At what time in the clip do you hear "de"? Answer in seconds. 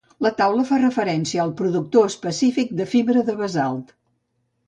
2.81-2.89, 3.27-3.39